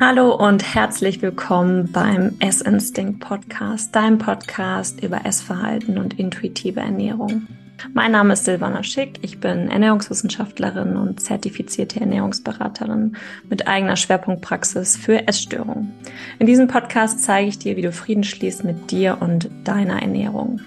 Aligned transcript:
Hallo 0.00 0.32
und 0.32 0.76
herzlich 0.76 1.20
willkommen 1.22 1.90
beim 1.90 2.36
Essinstinct 2.38 3.18
Podcast, 3.18 3.96
deinem 3.96 4.18
Podcast 4.18 5.02
über 5.02 5.26
Essverhalten 5.26 5.98
und 5.98 6.20
intuitive 6.20 6.78
Ernährung. 6.78 7.48
Mein 7.94 8.12
Name 8.12 8.34
ist 8.34 8.44
Silvana 8.44 8.84
Schick, 8.84 9.18
ich 9.22 9.40
bin 9.40 9.68
Ernährungswissenschaftlerin 9.68 10.96
und 10.96 11.20
zertifizierte 11.20 11.98
Ernährungsberaterin 11.98 13.16
mit 13.50 13.66
eigener 13.66 13.96
Schwerpunktpraxis 13.96 14.96
für 14.96 15.26
Essstörungen. 15.26 15.92
In 16.38 16.46
diesem 16.46 16.68
Podcast 16.68 17.24
zeige 17.24 17.48
ich 17.48 17.58
dir, 17.58 17.76
wie 17.76 17.82
du 17.82 17.90
Frieden 17.90 18.22
schließt 18.22 18.62
mit 18.62 18.92
dir 18.92 19.18
und 19.18 19.50
deiner 19.64 20.00
Ernährung. 20.00 20.60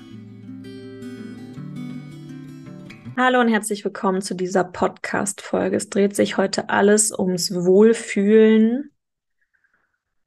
Hallo 3.16 3.40
und 3.40 3.48
herzlich 3.48 3.86
willkommen 3.86 4.22
zu 4.22 4.36
dieser 4.36 4.66
Podcast-Folge. 4.66 5.78
Es 5.78 5.90
dreht 5.90 6.18
sich 6.18 6.36
heute 6.36 6.70
alles 6.70 7.18
ums 7.18 7.54
Wohlfühlen 7.54 8.91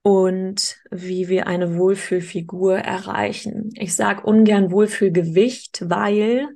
und 0.06 0.76
wie 0.90 1.28
wir 1.28 1.46
eine 1.46 1.76
Wohlfühlfigur 1.76 2.76
erreichen. 2.76 3.70
Ich 3.72 3.96
sage 3.96 4.20
ungern 4.26 4.70
Wohlfühlgewicht, 4.70 5.88
weil 5.88 6.46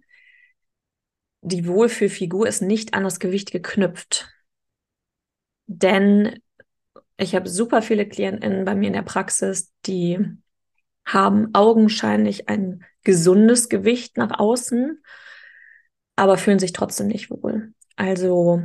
die 1.41 1.66
Wohlfühlfigur 1.66 2.47
ist 2.47 2.61
nicht 2.61 2.93
an 2.93 3.05
das 3.05 3.21
Gewicht 3.21 3.51
geknüpft. 3.51 4.29
Denn 5.66 6.41
ich 7.16 7.34
habe 7.34 7.48
super 7.48 7.80
viele 7.80 8.07
KlientInnen 8.07 8.66
bei 8.66 8.74
mir 8.74 8.88
in 8.88 8.93
der 8.93 9.02
Praxis, 9.02 9.73
die 9.87 10.23
haben 11.07 11.49
augenscheinlich 11.55 12.51
ein 12.51 12.85
gesundes 13.02 13.71
Gewicht 13.71 14.19
nach 14.19 14.38
außen, 14.38 15.02
aber 16.16 16.37
fühlen 16.37 16.59
sich 16.59 16.74
trotzdem 16.74 17.07
nicht 17.07 17.30
wohl. 17.30 17.73
Also 17.96 18.62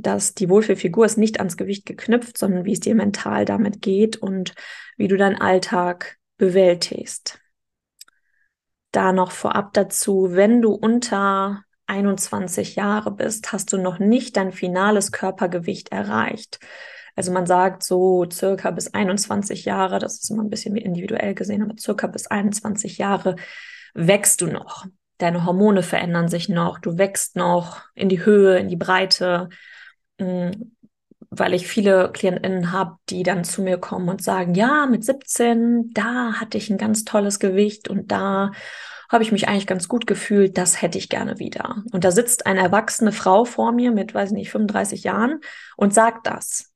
dass 0.00 0.34
die 0.34 0.48
Wohlfühlfigur 0.48 1.04
ist 1.04 1.18
nicht 1.18 1.40
ans 1.40 1.56
Gewicht 1.56 1.84
geknüpft, 1.84 2.38
sondern 2.38 2.64
wie 2.64 2.72
es 2.72 2.80
dir 2.80 2.94
mental 2.94 3.44
damit 3.44 3.82
geht 3.82 4.16
und 4.16 4.54
wie 4.96 5.08
du 5.08 5.16
deinen 5.16 5.40
Alltag 5.40 6.18
bewältigst. 6.36 7.40
Da 8.92 9.12
noch 9.12 9.32
vorab 9.32 9.72
dazu, 9.74 10.28
wenn 10.30 10.62
du 10.62 10.72
unter 10.72 11.62
21 11.86 12.76
Jahre 12.76 13.10
bist, 13.10 13.52
hast 13.52 13.72
du 13.72 13.78
noch 13.78 13.98
nicht 13.98 14.36
dein 14.36 14.52
finales 14.52 15.10
Körpergewicht 15.10 15.90
erreicht. 15.90 16.60
Also 17.16 17.32
man 17.32 17.46
sagt 17.46 17.82
so 17.82 18.24
circa 18.30 18.70
bis 18.70 18.94
21 18.94 19.64
Jahre, 19.64 19.98
das 19.98 20.22
ist 20.22 20.30
immer 20.30 20.44
ein 20.44 20.50
bisschen 20.50 20.76
individuell 20.76 21.34
gesehen, 21.34 21.62
aber 21.62 21.74
circa 21.76 22.06
bis 22.06 22.28
21 22.28 22.98
Jahre 22.98 23.34
wächst 23.94 24.42
du 24.42 24.46
noch. 24.46 24.86
Deine 25.16 25.44
Hormone 25.44 25.82
verändern 25.82 26.28
sich 26.28 26.48
noch, 26.48 26.78
du 26.78 26.96
wächst 26.96 27.34
noch 27.34 27.82
in 27.96 28.08
die 28.08 28.24
Höhe, 28.24 28.58
in 28.58 28.68
die 28.68 28.76
Breite 28.76 29.48
weil 30.18 31.54
ich 31.54 31.66
viele 31.66 32.10
KlientInnen 32.12 32.72
habe, 32.72 32.96
die 33.08 33.22
dann 33.22 33.44
zu 33.44 33.62
mir 33.62 33.78
kommen 33.78 34.08
und 34.08 34.22
sagen, 34.22 34.54
ja, 34.54 34.86
mit 34.86 35.04
17, 35.04 35.90
da 35.92 36.34
hatte 36.34 36.58
ich 36.58 36.70
ein 36.70 36.78
ganz 36.78 37.04
tolles 37.04 37.38
Gewicht 37.38 37.88
und 37.88 38.10
da 38.10 38.52
habe 39.10 39.24
ich 39.24 39.32
mich 39.32 39.48
eigentlich 39.48 39.66
ganz 39.66 39.88
gut 39.88 40.06
gefühlt, 40.06 40.58
das 40.58 40.82
hätte 40.82 40.98
ich 40.98 41.08
gerne 41.08 41.38
wieder. 41.38 41.82
Und 41.92 42.04
da 42.04 42.10
sitzt 42.10 42.46
eine 42.46 42.60
erwachsene 42.60 43.12
Frau 43.12 43.44
vor 43.44 43.72
mir 43.72 43.90
mit, 43.90 44.14
weiß 44.14 44.30
ich 44.30 44.36
nicht, 44.36 44.50
35 44.50 45.04
Jahren 45.04 45.40
und 45.76 45.94
sagt 45.94 46.26
das. 46.26 46.72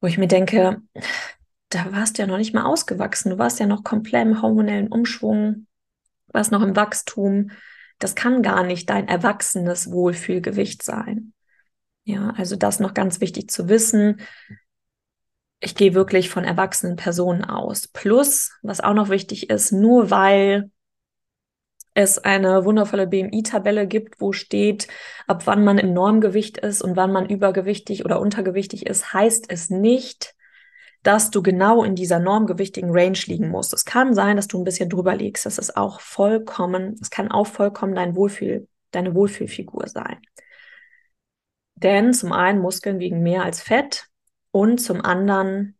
Wo 0.00 0.06
ich 0.06 0.18
mir 0.18 0.28
denke, 0.28 0.80
da 1.70 1.92
warst 1.92 2.18
du 2.18 2.22
ja 2.22 2.28
noch 2.28 2.38
nicht 2.38 2.54
mal 2.54 2.64
ausgewachsen, 2.64 3.30
du 3.30 3.38
warst 3.38 3.58
ja 3.58 3.66
noch 3.66 3.82
komplett 3.82 4.26
im 4.26 4.42
hormonellen 4.42 4.88
Umschwung, 4.88 5.66
warst 6.28 6.52
noch 6.52 6.62
im 6.62 6.76
Wachstum. 6.76 7.50
Das 7.98 8.14
kann 8.14 8.42
gar 8.42 8.62
nicht 8.62 8.88
dein 8.88 9.08
erwachsenes 9.08 9.90
Wohlfühlgewicht 9.90 10.84
sein. 10.84 11.32
Ja, 12.08 12.32
also 12.38 12.56
das 12.56 12.80
noch 12.80 12.94
ganz 12.94 13.20
wichtig 13.20 13.50
zu 13.50 13.68
wissen. 13.68 14.22
Ich 15.60 15.74
gehe 15.74 15.92
wirklich 15.92 16.30
von 16.30 16.42
erwachsenen 16.42 16.96
Personen 16.96 17.44
aus. 17.44 17.86
Plus, 17.86 18.50
was 18.62 18.80
auch 18.80 18.94
noch 18.94 19.10
wichtig 19.10 19.50
ist, 19.50 19.72
nur 19.72 20.10
weil 20.10 20.70
es 21.92 22.16
eine 22.16 22.64
wundervolle 22.64 23.06
BMI-Tabelle 23.06 23.86
gibt, 23.86 24.22
wo 24.22 24.32
steht, 24.32 24.88
ab 25.26 25.46
wann 25.46 25.64
man 25.64 25.76
im 25.76 25.92
Normgewicht 25.92 26.56
ist 26.56 26.80
und 26.80 26.96
wann 26.96 27.12
man 27.12 27.28
übergewichtig 27.28 28.06
oder 28.06 28.22
untergewichtig 28.22 28.86
ist, 28.86 29.12
heißt 29.12 29.44
es 29.50 29.68
nicht, 29.68 30.34
dass 31.02 31.30
du 31.30 31.42
genau 31.42 31.84
in 31.84 31.94
dieser 31.94 32.20
normgewichtigen 32.20 32.88
Range 32.90 33.18
liegen 33.26 33.50
musst. 33.50 33.74
Es 33.74 33.84
kann 33.84 34.14
sein, 34.14 34.36
dass 34.36 34.48
du 34.48 34.58
ein 34.58 34.64
bisschen 34.64 34.88
drüber 34.88 35.14
liegst. 35.14 35.44
Das 35.44 35.58
ist 35.58 35.76
auch 35.76 36.00
vollkommen, 36.00 36.96
es 37.02 37.10
kann 37.10 37.30
auch 37.30 37.46
vollkommen 37.46 37.94
dein 37.94 38.16
Wohlfühl, 38.16 38.66
deine 38.92 39.14
Wohlfühlfigur 39.14 39.88
sein. 39.88 40.22
Denn 41.82 42.12
zum 42.12 42.32
einen 42.32 42.60
Muskeln 42.60 42.98
wiegen 42.98 43.22
mehr 43.22 43.44
als 43.44 43.62
Fett 43.62 44.06
und 44.50 44.78
zum 44.78 45.04
anderen 45.04 45.78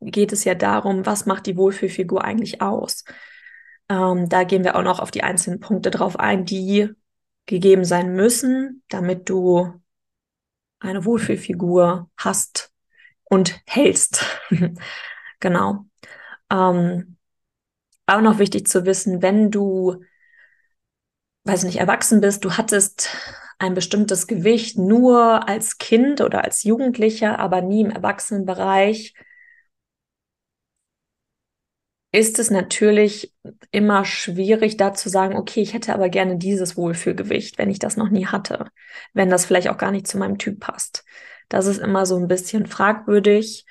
geht 0.00 0.32
es 0.32 0.44
ja 0.44 0.54
darum, 0.54 1.06
was 1.06 1.26
macht 1.26 1.46
die 1.46 1.56
Wohlfühlfigur 1.56 2.24
eigentlich 2.24 2.60
aus. 2.60 3.04
Ähm, 3.88 4.28
da 4.28 4.44
gehen 4.44 4.64
wir 4.64 4.76
auch 4.76 4.82
noch 4.82 5.00
auf 5.00 5.10
die 5.10 5.22
einzelnen 5.22 5.60
Punkte 5.60 5.90
drauf 5.90 6.18
ein, 6.18 6.44
die 6.44 6.90
gegeben 7.46 7.84
sein 7.84 8.14
müssen, 8.14 8.82
damit 8.88 9.28
du 9.28 9.80
eine 10.80 11.04
Wohlfühlfigur 11.04 12.10
hast 12.16 12.72
und 13.24 13.60
hältst. 13.66 14.26
genau. 15.40 15.86
Ähm, 16.50 17.16
auch 18.06 18.20
noch 18.20 18.38
wichtig 18.38 18.66
zu 18.68 18.84
wissen, 18.84 19.22
wenn 19.22 19.50
du, 19.50 20.02
weiß 21.44 21.64
nicht, 21.64 21.78
erwachsen 21.78 22.20
bist, 22.20 22.44
du 22.44 22.56
hattest 22.56 23.08
ein 23.62 23.74
bestimmtes 23.74 24.26
Gewicht 24.26 24.76
nur 24.76 25.48
als 25.48 25.78
Kind 25.78 26.20
oder 26.20 26.44
als 26.44 26.64
Jugendlicher, 26.64 27.38
aber 27.38 27.62
nie 27.62 27.82
im 27.82 27.90
Erwachsenenbereich, 27.90 29.14
ist 32.14 32.38
es 32.38 32.50
natürlich 32.50 33.32
immer 33.70 34.04
schwierig, 34.04 34.76
da 34.76 34.92
zu 34.92 35.08
sagen, 35.08 35.36
okay, 35.36 35.62
ich 35.62 35.72
hätte 35.72 35.94
aber 35.94 36.08
gerne 36.10 36.36
dieses 36.36 36.76
Wohlfühlgewicht, 36.76 37.56
wenn 37.56 37.70
ich 37.70 37.78
das 37.78 37.96
noch 37.96 38.10
nie 38.10 38.26
hatte, 38.26 38.66
wenn 39.14 39.30
das 39.30 39.46
vielleicht 39.46 39.68
auch 39.68 39.78
gar 39.78 39.92
nicht 39.92 40.06
zu 40.06 40.18
meinem 40.18 40.36
Typ 40.38 40.60
passt. 40.60 41.04
Das 41.48 41.66
ist 41.66 41.78
immer 41.78 42.04
so 42.04 42.16
ein 42.16 42.28
bisschen 42.28 42.66
fragwürdig. 42.66 43.64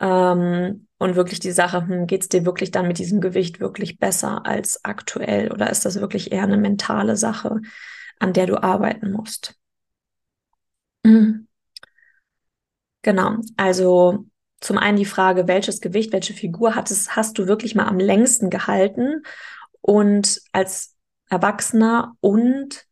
Ähm, 0.00 0.88
und 0.98 1.14
wirklich 1.14 1.40
die 1.40 1.52
Sache, 1.52 1.86
hm, 1.86 2.06
geht 2.06 2.22
es 2.22 2.28
dir 2.28 2.44
wirklich 2.46 2.70
dann 2.70 2.88
mit 2.88 2.98
diesem 2.98 3.20
Gewicht 3.20 3.60
wirklich 3.60 3.98
besser 3.98 4.46
als 4.46 4.84
aktuell 4.84 5.52
oder 5.52 5.70
ist 5.70 5.84
das 5.84 6.00
wirklich 6.00 6.32
eher 6.32 6.42
eine 6.44 6.56
mentale 6.56 7.16
Sache? 7.16 7.60
An 8.18 8.32
der 8.32 8.46
du 8.46 8.62
arbeiten 8.62 9.12
musst. 9.12 9.54
Mhm. 11.04 11.46
Genau, 13.02 13.36
also 13.56 14.26
zum 14.60 14.78
einen 14.78 14.96
die 14.96 15.04
Frage, 15.04 15.46
welches 15.46 15.80
Gewicht, 15.80 16.12
welche 16.12 16.34
Figur 16.34 16.74
hattest, 16.74 17.14
hast 17.14 17.38
du 17.38 17.46
wirklich 17.46 17.74
mal 17.74 17.86
am 17.86 17.98
längsten 18.00 18.50
gehalten 18.50 19.22
und 19.80 20.40
als 20.52 20.96
Erwachsener 21.28 22.16
und 22.20 22.86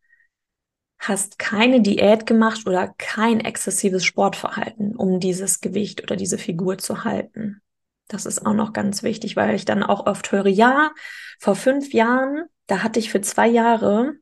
hast 0.99 1.39
keine 1.39 1.81
Diät 1.81 2.27
gemacht 2.27 2.67
oder 2.67 2.95
kein 2.97 3.41
exzessives 3.41 4.05
Sportverhalten, 4.05 4.95
um 4.97 5.21
dieses 5.21 5.61
Gewicht 5.61 6.03
oder 6.03 6.17
diese 6.17 6.39
Figur 6.39 6.79
zu 6.79 7.05
halten. 7.05 7.61
Das 8.09 8.27
ist 8.27 8.45
auch 8.47 8.55
noch 8.55 8.73
ganz 8.73 9.03
wichtig, 9.03 9.37
weil 9.37 9.55
ich 9.55 9.65
dann 9.65 9.83
auch 9.83 10.07
oft 10.07 10.31
höre, 10.33 10.47
ja, 10.47 10.93
vor 11.41 11.57
fünf 11.57 11.93
Jahren, 11.93 12.45
da 12.67 12.83
hatte 12.83 12.99
ich 12.99 13.11
für 13.11 13.21
zwei 13.21 13.49
Jahre 13.49 14.15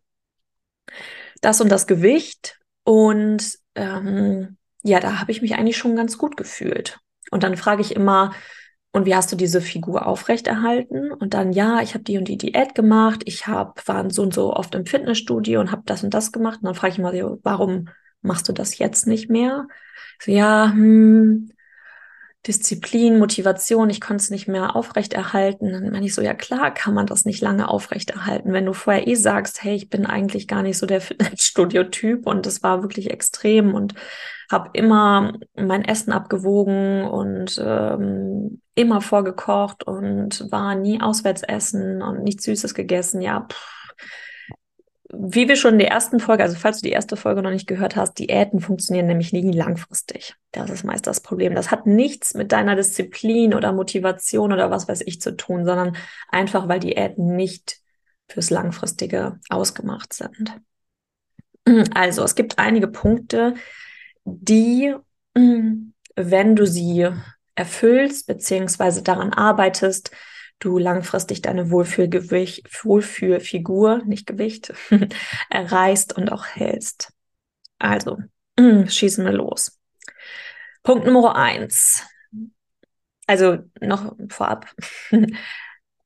das 1.41 1.61
und 1.61 1.71
das 1.71 1.87
Gewicht. 1.87 2.59
Und 2.85 3.59
ähm, 3.75 4.57
ja, 4.83 5.01
da 5.01 5.21
habe 5.21 5.31
ich 5.33 5.43
mich 5.43 5.55
eigentlich 5.55 5.77
schon 5.77 5.97
ganz 5.97 6.19
gut 6.19 6.37
gefühlt. 6.37 6.99
Und 7.31 7.43
dann 7.43 7.57
frage 7.57 7.83
ich 7.83 7.95
immer, 7.95 8.33
und 8.93 9.07
wie 9.07 9.15
hast 9.15 9.33
du 9.33 9.37
diese 9.37 9.63
Figur 9.63 10.07
aufrechterhalten? 10.07 11.13
Und 11.13 11.33
dann, 11.33 11.53
ja, 11.53 11.81
ich 11.81 11.95
habe 11.95 12.05
die 12.05 12.19
und 12.19 12.29
die 12.29 12.37
Diät 12.37 12.75
gemacht, 12.75 13.23
ich 13.25 13.47
habe, 13.47 13.73
waren 13.87 14.11
so 14.11 14.23
und 14.23 14.35
so 14.35 14.55
oft 14.55 14.75
im 14.75 14.85
Fitnessstudio 14.85 15.61
und 15.61 15.71
habe 15.71 15.83
das 15.87 16.05
und 16.05 16.13
das 16.13 16.31
gemacht. 16.31 16.59
Und 16.61 16.67
dann 16.67 16.75
frage 16.75 16.93
ich 16.93 16.99
immer, 16.99 17.13
warum 17.43 17.89
machst 18.21 18.49
du 18.49 18.53
das 18.53 18.77
jetzt 18.77 19.07
nicht 19.07 19.31
mehr? 19.31 19.67
So, 20.21 20.31
ja, 20.31 20.71
hm, 20.73 21.51
Disziplin, 22.47 23.21
Motivation, 23.21 23.89
ich 23.89 24.01
konnte 24.01 24.23
es 24.23 24.31
nicht 24.31 24.49
mehr 24.49 24.75
aufrechterhalten. 24.75 25.73
Dann 25.73 25.91
meine 25.91 26.07
ich 26.07 26.15
so, 26.15 26.23
ja 26.23 26.35
klar 26.35 26.75
kann 26.75 26.93
man 26.93 27.07
das 27.07 27.25
nicht 27.25 27.41
lange 27.41 27.69
aufrechterhalten. 27.69 28.53
Wenn 28.53 28.67
du 28.67 28.73
vorher 28.73 29.07
eh 29.07 29.15
sagst, 29.15 29.63
hey, 29.63 29.77
ich 29.77 29.89
bin 29.89 30.07
eigentlich 30.07 30.49
gar 30.49 30.63
nicht 30.63 30.77
so 30.77 30.87
der 30.87 31.01
Fitnessstudio-Typ 31.03 32.27
und 32.27 32.47
das 32.47 32.63
war 32.63 32.83
wirklich 32.83 33.11
extrem 33.11 33.75
und 33.75 33.95
habe 34.51 34.71
immer 34.73 35.35
mein 35.55 35.85
Essen 35.85 36.13
abgewogen 36.13 37.05
und 37.05 37.63
ähm, 37.65 38.61
immer 38.75 39.01
vorgekocht 39.01 39.85
und 39.85 40.51
war 40.51 40.75
nie 40.75 41.01
auswärts 41.01 41.43
essen 41.43 42.03
und 42.03 42.23
nichts 42.25 42.45
Süßes 42.45 42.75
gegessen. 42.75 43.23
Ja, 43.23 43.47
pff, 43.49 43.82
wie 45.13 45.49
wir 45.49 45.57
schon 45.57 45.75
in 45.75 45.79
der 45.79 45.91
ersten 45.91 46.21
Folge, 46.21 46.43
also 46.43 46.57
falls 46.57 46.81
du 46.81 46.89
die 46.89 46.93
erste 46.93 47.17
Folge 47.17 47.43
noch 47.43 47.51
nicht 47.51 47.67
gehört 47.67 47.97
hast, 47.97 48.15
Diäten 48.15 48.61
funktionieren 48.61 49.07
nämlich 49.07 49.33
nie 49.33 49.53
langfristig. 49.53 50.35
Das 50.53 50.71
ist 50.71 50.85
meist 50.85 51.07
das 51.07 51.21
Problem. 51.21 51.55
Das 51.55 51.71
hat 51.71 51.87
nichts 51.87 52.35
mit 52.35 52.51
deiner 52.51 52.77
Disziplin 52.77 53.55
oder 53.55 53.73
Motivation 53.73 54.53
oder 54.53 54.71
was 54.71 54.89
weiß 54.89 55.03
ich 55.03 55.21
zu 55.21 55.37
tun, 55.37 55.65
sondern 55.65 55.97
einfach, 56.31 56.69
weil 56.69 56.81
Diäten 56.81 57.37
nicht 57.37 57.79
fürs 58.29 58.51
Langfristige 58.51 59.39
ausgemacht 59.51 60.13
sind. 60.13 60.59
Also, 61.95 62.25
es 62.25 62.35
gibt 62.35 62.59
einige 62.59 62.89
Punkte, 62.89 63.55
die 64.25 64.95
wenn 66.17 66.57
du 66.57 66.67
sie 66.67 67.09
erfüllst, 67.55 68.27
beziehungsweise 68.27 69.03
daran 69.03 69.33
arbeitest, 69.33 70.11
du 70.65 70.79
langfristig 70.79 71.43
deine 71.43 71.71
Wohlfühlgewicht, 71.71 72.85
Wohlfühlfigur, 72.85 74.03
nicht 74.05 74.27
Gewicht, 74.27 74.73
erreichst 75.51 76.17
und 76.17 76.33
auch 76.33 76.47
hältst. 76.47 77.13
Also, 77.79 78.19
schießen 78.59 79.25
wir 79.25 79.33
los. 79.33 79.79
Punkt 80.83 81.07
Nummer 81.07 81.37
eins. 81.37 82.05
Also 83.27 83.59
noch 83.81 84.17
vorab. 84.29 84.67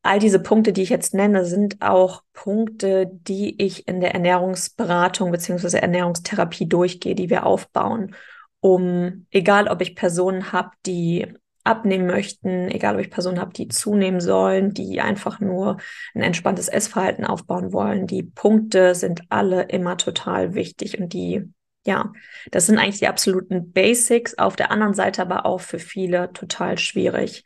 All 0.02 0.20
diese 0.20 0.38
Punkte, 0.38 0.72
die 0.72 0.82
ich 0.82 0.90
jetzt 0.90 1.14
nenne, 1.14 1.44
sind 1.44 1.82
auch 1.82 2.22
Punkte, 2.32 3.10
die 3.10 3.60
ich 3.60 3.88
in 3.88 4.00
der 4.00 4.14
Ernährungsberatung 4.14 5.32
beziehungsweise 5.32 5.82
Ernährungstherapie 5.82 6.68
durchgehe, 6.68 7.16
die 7.16 7.28
wir 7.28 7.44
aufbauen, 7.44 8.14
um, 8.60 9.26
egal 9.30 9.66
ob 9.66 9.80
ich 9.80 9.96
Personen 9.96 10.52
habe, 10.52 10.70
die 10.86 11.34
abnehmen 11.66 12.06
möchten, 12.06 12.70
egal 12.70 12.94
ob 12.94 13.00
ich 13.00 13.10
Personen 13.10 13.40
habe, 13.40 13.52
die 13.52 13.68
zunehmen 13.68 14.20
sollen, 14.20 14.72
die 14.72 15.00
einfach 15.00 15.40
nur 15.40 15.78
ein 16.14 16.22
entspanntes 16.22 16.68
Essverhalten 16.68 17.24
aufbauen 17.24 17.72
wollen. 17.72 18.06
Die 18.06 18.22
Punkte 18.22 18.94
sind 18.94 19.22
alle 19.28 19.62
immer 19.62 19.96
total 19.96 20.54
wichtig 20.54 20.98
und 21.00 21.12
die, 21.12 21.52
ja, 21.84 22.12
das 22.50 22.66
sind 22.66 22.78
eigentlich 22.78 23.00
die 23.00 23.08
absoluten 23.08 23.72
Basics, 23.72 24.38
auf 24.38 24.56
der 24.56 24.70
anderen 24.70 24.94
Seite 24.94 25.22
aber 25.22 25.46
auch 25.46 25.60
für 25.60 25.78
viele 25.78 26.32
total 26.32 26.78
schwierig 26.78 27.44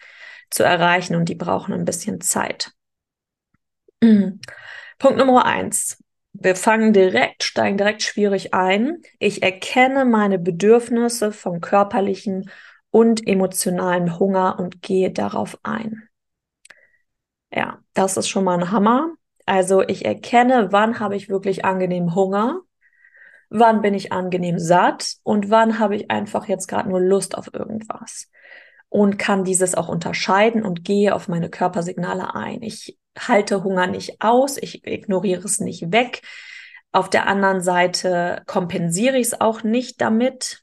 zu 0.50 0.64
erreichen 0.64 1.14
und 1.14 1.28
die 1.28 1.34
brauchen 1.34 1.72
ein 1.72 1.84
bisschen 1.84 2.20
Zeit. 2.20 2.72
Mhm. 4.02 4.40
Punkt 4.98 5.18
Nummer 5.18 5.46
eins. 5.46 6.02
Wir 6.32 6.54
fangen 6.54 6.92
direkt, 6.92 7.42
steigen 7.42 7.76
direkt 7.76 8.02
schwierig 8.02 8.54
ein. 8.54 9.02
Ich 9.18 9.42
erkenne 9.42 10.04
meine 10.04 10.38
Bedürfnisse 10.38 11.32
vom 11.32 11.60
körperlichen 11.60 12.48
und 12.90 13.26
emotionalen 13.26 14.18
Hunger 14.18 14.58
und 14.58 14.82
gehe 14.82 15.10
darauf 15.10 15.58
ein. 15.62 16.08
Ja, 17.52 17.78
das 17.94 18.16
ist 18.16 18.28
schon 18.28 18.44
mal 18.44 18.58
ein 18.58 18.70
Hammer. 18.70 19.14
Also 19.46 19.82
ich 19.82 20.04
erkenne, 20.04 20.68
wann 20.70 21.00
habe 21.00 21.16
ich 21.16 21.28
wirklich 21.28 21.64
angenehm 21.64 22.14
Hunger, 22.14 22.60
wann 23.48 23.82
bin 23.82 23.94
ich 23.94 24.12
angenehm 24.12 24.58
satt 24.58 25.16
und 25.24 25.50
wann 25.50 25.78
habe 25.78 25.96
ich 25.96 26.10
einfach 26.10 26.46
jetzt 26.46 26.68
gerade 26.68 26.88
nur 26.88 27.00
Lust 27.00 27.36
auf 27.36 27.52
irgendwas 27.52 28.30
und 28.88 29.18
kann 29.18 29.44
dieses 29.44 29.74
auch 29.74 29.88
unterscheiden 29.88 30.64
und 30.64 30.84
gehe 30.84 31.14
auf 31.14 31.28
meine 31.28 31.48
Körpersignale 31.48 32.34
ein. 32.34 32.62
Ich 32.62 32.98
halte 33.18 33.64
Hunger 33.64 33.86
nicht 33.86 34.20
aus, 34.20 34.56
ich 34.56 34.86
ignoriere 34.86 35.44
es 35.44 35.60
nicht 35.60 35.92
weg. 35.92 36.22
Auf 36.92 37.08
der 37.08 37.26
anderen 37.26 37.60
Seite 37.60 38.42
kompensiere 38.46 39.16
ich 39.16 39.28
es 39.28 39.40
auch 39.40 39.62
nicht 39.62 40.00
damit, 40.00 40.62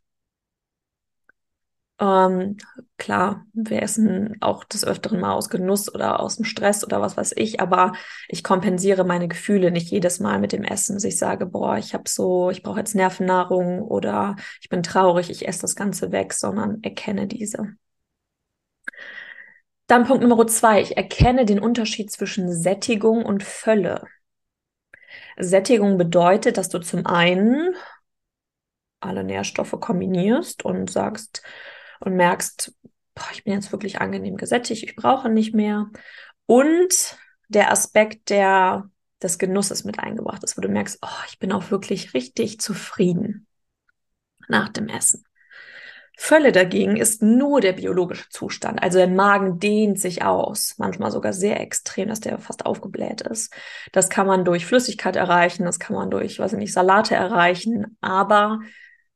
ähm, 2.00 2.58
klar, 2.98 3.46
wir 3.54 3.82
essen 3.82 4.38
auch 4.42 4.64
des 4.64 4.86
Öfteren 4.86 5.20
mal 5.20 5.34
aus 5.34 5.50
Genuss 5.50 5.94
oder 5.94 6.20
aus 6.20 6.36
dem 6.36 6.46
Stress 6.46 6.84
oder 6.84 7.02
was 7.02 7.18
weiß 7.18 7.34
ich, 7.38 7.60
aber 7.60 7.94
ich 8.28 8.44
kompensiere 8.44 9.04
meine 9.04 9.28
Gefühle 9.28 9.72
nicht 9.72 9.90
jedes 9.90 10.20
Mal 10.20 10.40
mit 10.40 10.52
dem 10.52 10.64
Essen, 10.64 10.96
dass 10.96 11.04
ich 11.04 11.18
sage, 11.18 11.48
boah, 11.48 11.78
ich 11.78 11.94
habe 11.96 12.08
so, 12.08 12.52
ich 12.52 12.62
brauche 12.62 12.80
jetzt 12.80 12.94
Nervennahrung 12.94 13.82
oder 13.82 14.36
ich 14.62 14.70
bin 14.70 14.84
traurig, 14.84 15.30
ich 15.32 15.48
esse 15.48 15.62
das 15.62 15.76
Ganze 15.76 16.12
weg, 16.12 16.34
sondern 16.34 16.84
erkenne 16.84 17.26
diese. 17.28 17.76
Dann 19.88 20.06
Punkt 20.06 20.22
Nummer 20.22 20.46
zwei, 20.48 20.82
ich 20.82 20.98
erkenne 20.98 21.46
den 21.46 21.60
Unterschied 21.60 22.12
zwischen 22.12 22.52
Sättigung 22.52 23.26
und 23.26 23.42
Fülle. 23.42 24.04
Sättigung 25.38 25.98
bedeutet, 25.98 26.58
dass 26.58 26.70
du 26.70 26.80
zum 26.80 27.06
einen 27.08 27.74
alle 29.00 29.24
Nährstoffe 29.24 29.80
kombinierst 29.80 30.66
und 30.66 30.90
sagst, 30.90 31.42
und 32.00 32.16
merkst, 32.16 32.74
boah, 33.16 33.28
ich 33.32 33.44
bin 33.44 33.54
jetzt 33.54 33.72
wirklich 33.72 34.00
angenehm 34.00 34.38
gesättigt, 34.38 34.84
ich 34.84 34.96
brauche 34.96 35.30
nicht 35.30 35.54
mehr. 35.54 35.90
Und 36.46 37.18
der 37.50 37.72
Aspekt 37.72 38.30
der, 38.30 38.90
des 39.22 39.38
Genusses 39.40 39.84
mit 39.84 40.00
eingebracht 40.00 40.44
ist, 40.44 40.58
wo 40.58 40.62
du 40.62 40.70
merkst, 40.70 41.00
oh, 41.02 41.24
ich 41.30 41.40
bin 41.40 41.52
auch 41.52 41.72
wirklich 41.72 42.14
richtig 42.14 42.60
zufrieden 42.60 43.48
nach 44.48 44.70
dem 44.70 44.88
Essen. 44.88 45.24
Völle 46.20 46.52
dagegen 46.52 46.98
ist 46.98 47.22
nur 47.22 47.62
der 47.62 47.74
biologische 47.74 48.28
Zustand. 48.30 48.82
Also 48.82 48.98
der 48.98 49.08
Magen 49.08 49.60
dehnt 49.60 50.00
sich 50.00 50.24
aus, 50.24 50.74
manchmal 50.78 51.12
sogar 51.12 51.32
sehr 51.32 51.62
extrem, 51.62 52.10
dass 52.10 52.22
der 52.22 52.40
fast 52.40 52.66
aufgebläht 52.66 53.22
ist. 53.22 53.54
Das 53.92 54.10
kann 54.10 54.26
man 54.26 54.44
durch 54.44 54.66
Flüssigkeit 54.66 55.16
erreichen, 55.16 55.64
das 55.64 55.78
kann 55.78 55.96
man 55.96 56.10
durch, 56.10 56.40
weiß 56.40 56.54
ich 56.54 56.60
nicht, 56.60 56.74
Salate 56.74 57.14
erreichen, 57.14 57.98
aber 58.02 58.62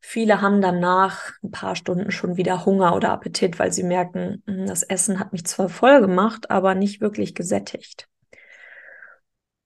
Viele 0.03 0.41
haben 0.41 0.61
dann 0.61 0.79
nach 0.79 1.31
ein 1.43 1.51
paar 1.51 1.75
Stunden 1.75 2.11
schon 2.11 2.35
wieder 2.35 2.65
Hunger 2.65 2.95
oder 2.95 3.11
Appetit, 3.11 3.59
weil 3.59 3.71
sie 3.71 3.83
merken, 3.83 4.41
hm, 4.47 4.65
das 4.65 4.83
Essen 4.83 5.19
hat 5.19 5.31
mich 5.31 5.45
zwar 5.45 5.69
voll 5.69 6.01
gemacht, 6.01 6.49
aber 6.49 6.73
nicht 6.75 7.01
wirklich 7.01 7.35
gesättigt. 7.35 8.07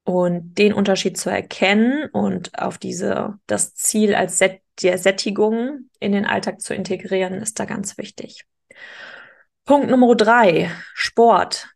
Und 0.03 0.55
den 0.55 0.73
Unterschied 0.73 1.17
zu 1.17 1.31
erkennen 1.31 2.09
und 2.11 2.59
auf 2.59 2.77
diese, 2.77 3.39
das 3.47 3.73
Ziel 3.73 4.13
als 4.13 4.37
Set, 4.37 4.61
der 4.83 4.97
Sättigung 4.97 5.89
in 5.99 6.11
den 6.11 6.25
Alltag 6.25 6.61
zu 6.61 6.75
integrieren, 6.75 7.35
ist 7.35 7.59
da 7.59 7.65
ganz 7.65 7.97
wichtig. 7.97 8.45
Punkt 9.63 9.89
Nummer 9.89 10.15
drei, 10.15 10.69
Sport. 10.93 11.69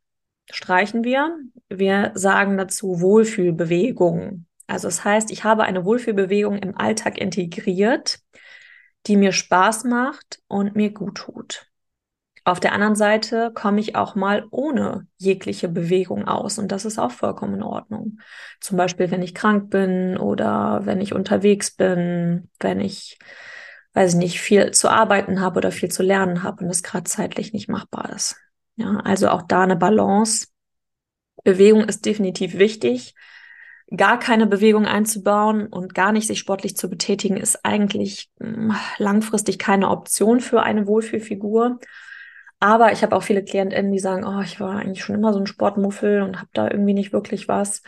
Streichen 0.51 1.03
wir. 1.03 1.38
Wir 1.69 2.11
sagen 2.13 2.57
dazu 2.57 3.01
Wohlfühlbewegung. 3.01 4.45
Also 4.67 4.88
das 4.88 5.03
heißt, 5.03 5.31
ich 5.31 5.44
habe 5.44 5.63
eine 5.63 5.85
Wohlfühlbewegung 5.85 6.57
im 6.57 6.77
Alltag 6.77 7.17
integriert, 7.17 8.19
die 9.07 9.17
mir 9.17 9.31
Spaß 9.31 9.85
macht 9.85 10.41
und 10.47 10.75
mir 10.75 10.91
gut 10.91 11.15
tut. 11.15 11.69
Auf 12.45 12.59
der 12.59 12.73
anderen 12.73 12.95
Seite 12.95 13.51
komme 13.53 13.79
ich 13.79 13.95
auch 13.95 14.15
mal 14.15 14.47
ohne 14.49 15.05
jegliche 15.17 15.67
Bewegung 15.69 16.27
aus 16.27 16.57
und 16.57 16.71
das 16.71 16.85
ist 16.85 16.97
auch 16.97 17.11
vollkommen 17.11 17.55
in 17.55 17.63
Ordnung. 17.63 18.19
Zum 18.59 18.77
Beispiel, 18.77 19.11
wenn 19.11 19.21
ich 19.21 19.35
krank 19.35 19.69
bin 19.69 20.17
oder 20.17 20.81
wenn 20.85 21.01
ich 21.01 21.13
unterwegs 21.13 21.75
bin, 21.75 22.49
wenn 22.59 22.79
ich, 22.79 23.19
weiß 23.93 24.13
ich 24.13 24.17
nicht, 24.17 24.41
viel 24.41 24.71
zu 24.71 24.89
arbeiten 24.89 25.41
habe 25.41 25.57
oder 25.57 25.71
viel 25.71 25.89
zu 25.89 26.01
lernen 26.01 26.41
habe 26.41 26.63
und 26.63 26.69
es 26.69 26.81
gerade 26.81 27.03
zeitlich 27.03 27.53
nicht 27.53 27.69
machbar 27.69 28.11
ist. 28.15 28.37
Ja, 28.77 28.99
also 29.03 29.29
auch 29.29 29.43
da 29.43 29.63
eine 29.63 29.75
Balance. 29.75 30.47
Bewegung 31.43 31.83
ist 31.83 32.05
definitiv 32.05 32.57
wichtig, 32.57 33.13
gar 33.95 34.19
keine 34.19 34.45
Bewegung 34.45 34.86
einzubauen 34.86 35.68
und 35.68 35.94
gar 35.94 36.12
nicht 36.12 36.27
sich 36.27 36.39
sportlich 36.39 36.77
zu 36.77 36.89
betätigen, 36.89 37.38
ist 37.38 37.65
eigentlich 37.65 38.30
hm, 38.39 38.74
langfristig 38.97 39.57
keine 39.57 39.89
Option 39.89 40.39
für 40.39 40.62
eine 40.62 40.88
Wohlfühlfigur. 40.88 41.80
Aber 42.59 42.92
ich 42.92 43.04
habe 43.04 43.16
auch 43.16 43.23
viele 43.23 43.44
KlientInnen, 43.44 43.92
die 43.92 43.99
sagen, 43.99 44.25
oh, 44.25 44.42
ich 44.42 44.59
war 44.59 44.78
eigentlich 44.78 45.04
schon 45.04 45.16
immer 45.16 45.33
so 45.33 45.40
ein 45.40 45.47
Sportmuffel 45.47 46.21
und 46.21 46.37
habe 46.37 46.49
da 46.54 46.69
irgendwie 46.69 46.94
nicht 46.94 47.13
wirklich 47.13 47.47
was. 47.47 47.81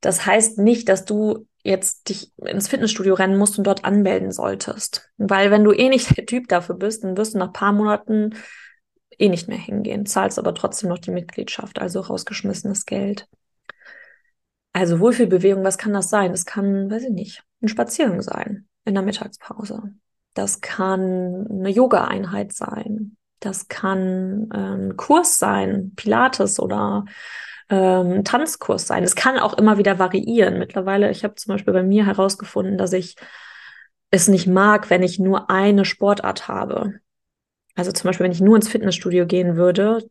Das 0.00 0.24
heißt 0.24 0.58
nicht, 0.58 0.88
dass 0.88 1.04
du 1.04 1.46
jetzt 1.64 2.08
dich 2.08 2.32
ins 2.38 2.68
Fitnessstudio 2.68 3.14
rennen 3.14 3.36
musst 3.36 3.58
und 3.58 3.66
dort 3.66 3.84
anmelden 3.84 4.30
solltest. 4.30 5.10
Weil 5.18 5.50
wenn 5.50 5.64
du 5.64 5.72
eh 5.72 5.88
nicht 5.88 6.16
der 6.16 6.26
Typ 6.26 6.48
dafür 6.48 6.76
bist, 6.76 7.02
dann 7.02 7.16
wirst 7.16 7.34
du 7.34 7.38
nach 7.38 7.52
paar 7.52 7.72
Monaten 7.72 8.36
eh 9.18 9.28
nicht 9.28 9.48
mehr 9.48 9.58
hingehen, 9.58 10.06
zahlst 10.06 10.38
aber 10.38 10.54
trotzdem 10.54 10.88
noch 10.88 10.98
die 10.98 11.10
Mitgliedschaft, 11.10 11.80
also 11.80 12.00
rausgeschmissenes 12.00 12.86
Geld. 12.86 13.26
Also 14.72 15.00
Wohlfühlbewegung, 15.00 15.64
was 15.64 15.78
kann 15.78 15.92
das 15.92 16.10
sein? 16.10 16.30
Das 16.30 16.44
kann, 16.44 16.90
weiß 16.90 17.04
ich 17.04 17.10
nicht, 17.10 17.42
ein 17.62 17.68
Spaziergang 17.68 18.22
sein 18.22 18.68
in 18.84 18.94
der 18.94 19.02
Mittagspause. 19.02 19.94
Das 20.34 20.60
kann 20.60 21.46
eine 21.50 21.70
Yoga-Einheit 21.70 22.52
sein. 22.52 23.16
Das 23.40 23.68
kann 23.68 24.50
ein 24.50 24.96
Kurs 24.96 25.38
sein, 25.38 25.92
Pilates 25.96 26.60
oder 26.60 27.04
ähm, 27.70 28.24
Tanzkurs 28.24 28.86
sein. 28.86 29.04
Es 29.04 29.14
kann 29.14 29.38
auch 29.38 29.54
immer 29.54 29.78
wieder 29.78 29.98
variieren. 29.98 30.58
Mittlerweile, 30.58 31.10
ich 31.10 31.24
habe 31.24 31.34
zum 31.34 31.54
Beispiel 31.54 31.72
bei 31.72 31.82
mir 31.82 32.06
herausgefunden, 32.06 32.78
dass 32.78 32.92
ich 32.92 33.16
es 34.10 34.28
nicht 34.28 34.46
mag, 34.46 34.90
wenn 34.90 35.02
ich 35.02 35.18
nur 35.18 35.50
eine 35.50 35.84
Sportart 35.84 36.48
habe. 36.48 36.94
Also 37.74 37.92
zum 37.92 38.08
Beispiel, 38.08 38.24
wenn 38.24 38.32
ich 38.32 38.40
nur 38.40 38.56
ins 38.56 38.68
Fitnessstudio 38.68 39.26
gehen 39.26 39.56
würde, 39.56 40.08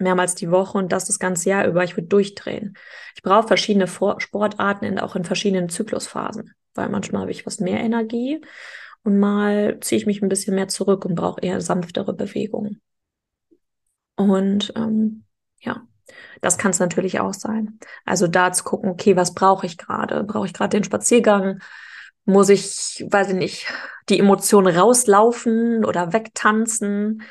mehrmals 0.00 0.34
die 0.34 0.50
Woche 0.50 0.78
und 0.78 0.92
das 0.92 1.06
das 1.06 1.18
ganze 1.18 1.50
Jahr 1.50 1.66
über. 1.66 1.84
Ich 1.84 1.96
würde 1.96 2.08
durchdrehen. 2.08 2.76
Ich 3.14 3.22
brauche 3.22 3.48
verschiedene 3.48 3.86
Sportarten 3.86 4.84
in, 4.84 4.98
auch 4.98 5.16
in 5.16 5.24
verschiedenen 5.24 5.68
Zyklusphasen, 5.68 6.54
weil 6.74 6.88
manchmal 6.88 7.22
habe 7.22 7.30
ich 7.30 7.46
was 7.46 7.60
mehr 7.60 7.80
Energie 7.80 8.40
und 9.02 9.18
mal 9.18 9.78
ziehe 9.80 9.98
ich 9.98 10.06
mich 10.06 10.22
ein 10.22 10.28
bisschen 10.28 10.54
mehr 10.54 10.68
zurück 10.68 11.04
und 11.04 11.14
brauche 11.14 11.40
eher 11.40 11.60
sanftere 11.60 12.12
Bewegungen. 12.12 12.80
Und 14.16 14.72
ähm, 14.76 15.24
ja, 15.60 15.86
das 16.40 16.58
kann 16.58 16.70
es 16.70 16.78
natürlich 16.78 17.20
auch 17.20 17.34
sein. 17.34 17.78
Also 18.04 18.26
da 18.26 18.52
zu 18.52 18.64
gucken, 18.64 18.90
okay, 18.90 19.16
was 19.16 19.34
brauche 19.34 19.66
ich 19.66 19.78
gerade? 19.78 20.24
Brauche 20.24 20.46
ich 20.46 20.52
gerade 20.52 20.76
den 20.76 20.84
Spaziergang? 20.84 21.60
Muss 22.24 22.48
ich, 22.48 23.06
weiß 23.08 23.30
ich 23.30 23.34
nicht, 23.34 23.66
die 24.08 24.18
Emotionen 24.18 24.76
rauslaufen 24.76 25.84
oder 25.84 26.12
wegtanzen? 26.12 27.22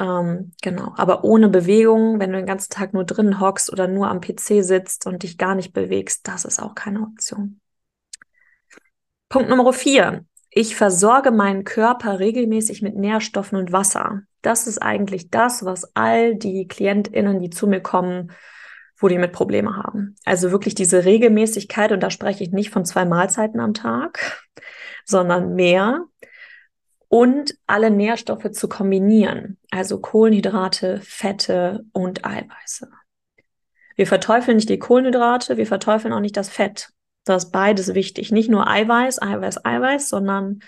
Ähm, 0.00 0.52
genau, 0.60 0.92
aber 0.96 1.24
ohne 1.24 1.48
Bewegung, 1.48 2.18
wenn 2.18 2.32
du 2.32 2.38
den 2.38 2.46
ganzen 2.46 2.70
Tag 2.70 2.94
nur 2.94 3.04
drin 3.04 3.40
hockst 3.40 3.72
oder 3.72 3.86
nur 3.86 4.08
am 4.08 4.20
PC 4.20 4.64
sitzt 4.64 5.06
und 5.06 5.22
dich 5.22 5.38
gar 5.38 5.54
nicht 5.54 5.72
bewegst, 5.72 6.26
das 6.26 6.44
ist 6.44 6.60
auch 6.60 6.74
keine 6.74 7.02
Option. 7.02 7.60
Punkt 9.28 9.48
Nummer 9.48 9.72
vier. 9.72 10.24
Ich 10.50 10.76
versorge 10.76 11.32
meinen 11.32 11.64
Körper 11.64 12.20
regelmäßig 12.20 12.82
mit 12.82 12.96
Nährstoffen 12.96 13.58
und 13.58 13.72
Wasser. 13.72 14.22
Das 14.42 14.66
ist 14.66 14.78
eigentlich 14.78 15.30
das, 15.30 15.64
was 15.64 15.96
all 15.96 16.36
die 16.36 16.68
KlientInnen, 16.68 17.40
die 17.40 17.50
zu 17.50 17.66
mir 17.66 17.80
kommen, 17.80 18.30
wo 18.96 19.08
die 19.08 19.18
mit 19.18 19.32
Probleme 19.32 19.76
haben. 19.76 20.14
Also 20.24 20.52
wirklich 20.52 20.74
diese 20.74 21.04
Regelmäßigkeit, 21.04 21.90
und 21.90 22.00
da 22.00 22.10
spreche 22.10 22.44
ich 22.44 22.52
nicht 22.52 22.70
von 22.70 22.84
zwei 22.84 23.04
Mahlzeiten 23.04 23.58
am 23.58 23.74
Tag, 23.74 24.44
sondern 25.04 25.54
mehr. 25.54 26.04
Und 27.14 27.56
alle 27.68 27.92
Nährstoffe 27.92 28.50
zu 28.50 28.68
kombinieren, 28.68 29.56
also 29.70 30.00
Kohlenhydrate, 30.00 31.00
Fette 31.00 31.84
und 31.92 32.24
Eiweiße. 32.24 32.90
Wir 33.94 34.08
verteufeln 34.08 34.56
nicht 34.56 34.68
die 34.68 34.80
Kohlenhydrate, 34.80 35.56
wir 35.56 35.68
verteufeln 35.68 36.12
auch 36.12 36.18
nicht 36.18 36.36
das 36.36 36.48
Fett. 36.48 36.88
Das 37.22 37.44
ist 37.44 37.50
beides 37.52 37.94
wichtig. 37.94 38.32
Nicht 38.32 38.50
nur 38.50 38.66
Eiweiß, 38.66 39.22
Eiweiß, 39.22 39.64
Eiweiß, 39.64 40.08
sondern 40.08 40.58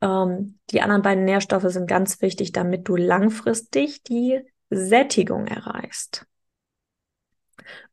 ähm, 0.00 0.58
die 0.70 0.80
anderen 0.80 1.02
beiden 1.02 1.24
Nährstoffe 1.24 1.70
sind 1.70 1.86
ganz 1.86 2.20
wichtig, 2.22 2.50
damit 2.50 2.88
du 2.88 2.96
langfristig 2.96 4.02
die 4.02 4.40
Sättigung 4.70 5.46
erreichst. 5.46 6.26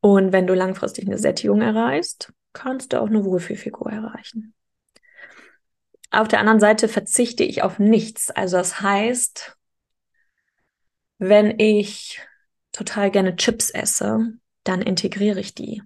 Und 0.02 0.32
wenn 0.32 0.48
du 0.48 0.56
langfristig 0.56 1.06
eine 1.06 1.20
Sättigung 1.20 1.62
erreichst, 1.62 2.34
kannst 2.52 2.94
du 2.94 3.00
auch 3.00 3.10
eine 3.10 3.24
Wohlfühlfigur 3.24 3.92
erreichen. 3.92 4.56
Auf 6.16 6.30
der 6.30 6.40
anderen 6.40 6.62
Seite 6.62 6.88
verzichte 6.88 7.44
ich 7.44 7.62
auf 7.62 7.78
nichts. 7.78 8.32
Also 8.32 8.56
das 8.56 8.80
heißt, 8.80 9.58
wenn 11.18 11.60
ich 11.60 12.22
total 12.72 13.12
gerne 13.12 13.36
Chips 13.36 13.70
esse, 13.70 14.34
dann 14.64 14.82
integriere 14.82 15.42
ich 15.42 15.54
die. 15.56 15.84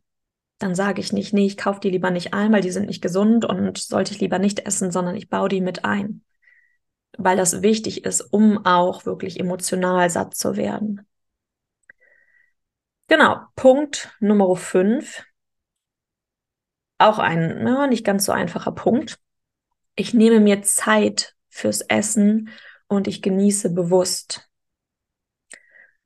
Dann 0.59 0.75
sage 0.75 1.01
ich 1.01 1.13
nicht, 1.13 1.33
nee, 1.33 1.47
ich 1.47 1.57
kaufe 1.57 1.79
die 1.79 1.89
lieber 1.89 2.11
nicht 2.11 2.35
ein, 2.35 2.51
weil 2.51 2.61
die 2.61 2.69
sind 2.69 2.85
nicht 2.85 3.01
gesund 3.01 3.43
und 3.43 3.79
sollte 3.79 4.13
ich 4.13 4.19
lieber 4.19 4.37
nicht 4.37 4.59
essen, 4.67 4.91
sondern 4.91 5.15
ich 5.15 5.29
baue 5.29 5.49
die 5.49 5.61
mit 5.61 5.83
ein. 5.83 6.23
Weil 7.17 7.35
das 7.35 7.63
wichtig 7.63 8.05
ist, 8.05 8.21
um 8.21 8.63
auch 8.67 9.07
wirklich 9.07 9.39
emotional 9.39 10.11
satt 10.11 10.35
zu 10.35 10.57
werden. 10.57 11.07
Genau, 13.07 13.39
Punkt 13.55 14.15
Nummer 14.19 14.55
5. 14.55 15.25
Auch 16.99 17.17
ein 17.17 17.65
ja, 17.65 17.87
nicht 17.87 18.05
ganz 18.05 18.25
so 18.25 18.31
einfacher 18.31 18.73
Punkt. 18.73 19.19
Ich 19.95 20.13
nehme 20.13 20.39
mir 20.39 20.61
Zeit 20.61 21.35
fürs 21.49 21.81
Essen 21.81 22.49
und 22.87 23.07
ich 23.07 23.21
genieße 23.21 23.71
bewusst 23.71 24.49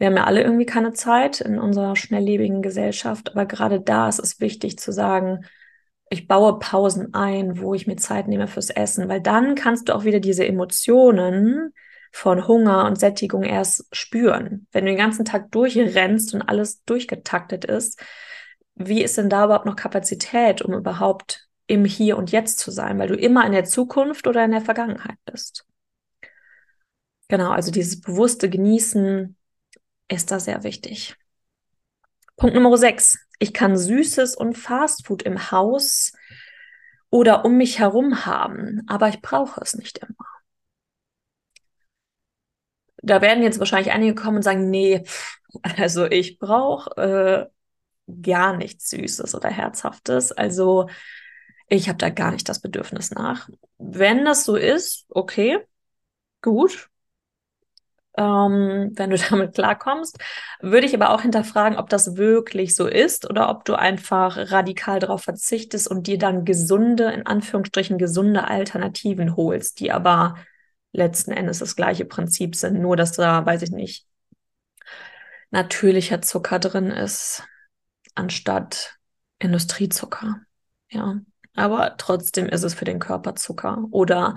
wir 0.04 0.08
haben 0.08 0.18
ja 0.18 0.26
alle 0.26 0.42
irgendwie 0.42 0.66
keine 0.66 0.92
Zeit 0.92 1.40
in 1.40 1.58
unserer 1.58 1.96
schnelllebigen 1.96 2.62
Gesellschaft, 2.62 3.32
aber 3.32 3.46
gerade 3.46 3.80
da 3.80 4.10
ist 4.10 4.20
es 4.20 4.42
wichtig 4.42 4.78
zu 4.78 4.92
sagen, 4.92 5.46
ich 6.10 6.28
baue 6.28 6.60
Pausen 6.60 7.14
ein, 7.14 7.62
wo 7.62 7.74
ich 7.74 7.88
mir 7.88 7.96
Zeit 7.96 8.28
nehme 8.28 8.48
fürs 8.48 8.70
Essen, 8.70 9.08
weil 9.08 9.22
dann 9.22 9.56
kannst 9.56 9.88
du 9.88 9.96
auch 9.96 10.04
wieder 10.04 10.20
diese 10.20 10.46
Emotionen 10.46 11.74
von 12.12 12.50
Hunger 12.50 12.86
und 12.86 13.00
Sättigung 13.00 13.44
erst 13.44 13.88
spüren. 13.96 14.68
Wenn 14.74 14.84
du 14.84 14.92
den 14.92 14.98
ganzen 14.98 15.24
Tag 15.24 15.52
durchrennst 15.52 16.34
und 16.34 16.42
alles 16.42 16.84
durchgetaktet 16.84 17.64
ist, 17.64 18.00
wie 18.76 19.04
ist 19.04 19.18
denn 19.18 19.30
da 19.30 19.46
überhaupt 19.46 19.66
noch 19.66 19.78
Kapazität, 19.78 20.62
um 20.62 20.74
überhaupt 20.74 21.48
im 21.74 21.86
Hier 21.86 22.18
und 22.18 22.32
Jetzt 22.32 22.60
zu 22.60 22.70
sein, 22.70 23.00
weil 23.00 23.08
du 23.08 23.16
immer 23.16 23.46
in 23.46 23.52
der 23.52 23.66
Zukunft 23.66 24.28
oder 24.28 24.46
in 24.46 24.52
der 24.52 24.62
Vergangenheit 24.62 25.18
bist? 25.26 25.66
Genau, 27.30 27.52
also 27.52 27.72
dieses 27.72 28.00
bewusste 28.00 28.48
Genießen 28.48 29.36
ist 30.08 30.30
da 30.32 30.40
sehr 30.40 30.64
wichtig. 30.64 31.16
Punkt 32.38 32.56
Nummer 32.56 32.78
6. 32.78 33.18
Ich 33.40 33.54
kann 33.54 33.76
Süßes 33.76 34.36
und 34.36 34.56
Fastfood 34.56 35.24
im 35.24 35.52
Haus 35.52 36.14
oder 37.10 37.44
um 37.44 37.58
mich 37.58 37.80
herum 37.80 38.26
haben, 38.28 38.82
aber 38.88 39.10
ich 39.10 39.22
brauche 39.22 39.60
es 39.62 39.74
nicht 39.74 39.98
immer. 39.98 40.28
Da 42.98 43.22
werden 43.22 43.44
jetzt 43.44 43.60
wahrscheinlich 43.60 43.92
einige 43.92 44.14
kommen 44.14 44.38
und 44.38 44.44
sagen, 44.44 44.70
nee, 44.70 45.04
also 45.78 46.06
ich 46.06 46.38
brauche 46.38 47.50
äh, 48.08 48.22
gar 48.22 48.56
nichts 48.56 48.90
Süßes 48.90 49.34
oder 49.34 49.50
Herzhaftes. 49.50 50.32
Also 50.32 50.88
ich 51.68 51.90
habe 51.90 51.98
da 51.98 52.10
gar 52.10 52.32
nicht 52.32 52.48
das 52.50 52.60
Bedürfnis 52.60 53.12
nach. 53.12 53.50
Wenn 53.78 54.26
das 54.26 54.46
so 54.46 54.56
ist, 54.56 55.06
okay, 55.10 55.60
gut, 56.42 56.90
ähm, 58.18 58.92
wenn 58.96 59.10
du 59.10 59.18
damit 59.30 59.56
klarkommst. 59.56 60.18
Würde 60.62 60.86
ich 60.86 60.94
aber 60.94 61.12
auch 61.12 61.22
hinterfragen, 61.22 61.78
ob 61.78 61.90
das 61.90 62.16
wirklich 62.16 62.76
so 62.76 62.88
ist 62.88 63.30
oder 63.30 63.50
ob 63.50 63.66
du 63.66 63.76
einfach 63.76 64.38
radikal 64.52 65.00
darauf 65.00 65.24
verzichtest 65.24 65.88
und 65.88 66.08
dir 66.08 66.18
dann 66.18 66.46
gesunde, 66.46 67.12
in 67.12 67.26
Anführungsstrichen 67.26 67.98
gesunde 67.98 68.48
Alternativen 68.48 69.36
holst, 69.36 69.80
die 69.80 69.92
aber 69.92 70.36
letzten 70.92 71.32
Endes 71.32 71.60
das 71.60 71.76
gleiche 71.76 72.06
Prinzip 72.06 72.56
sind, 72.56 72.80
nur 72.80 72.96
dass 72.96 73.14
da, 73.14 73.46
weiß 73.46 73.64
ich 73.64 73.72
nicht, 73.72 74.06
natürlicher 75.50 76.22
Zucker 76.22 76.60
drin 76.60 76.90
ist, 76.92 77.44
anstatt 78.16 78.98
Industriezucker. 79.40 80.42
Ja, 80.90 81.20
aber 81.56 81.96
trotzdem 81.98 82.48
ist 82.48 82.64
es 82.64 82.74
für 82.74 82.86
den 82.86 83.00
Körper 83.00 83.36
Zucker 83.36 83.86
oder 83.92 84.36